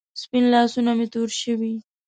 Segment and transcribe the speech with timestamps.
[0.21, 1.73] سپین لاسونه مې تور شوې